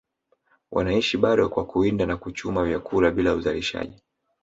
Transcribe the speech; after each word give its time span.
wanaishi 0.71 1.17
bado 1.17 1.49
kwa 1.49 1.65
kuwinda 1.65 2.05
na 2.05 2.17
kuchuma 2.17 2.65
vyakula 2.65 3.11
bila 3.11 3.33
uzalishaji 3.33 4.01